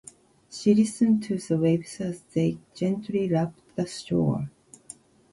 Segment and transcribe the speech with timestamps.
[0.49, 4.49] She listened to the waves as they gently lapped the shore.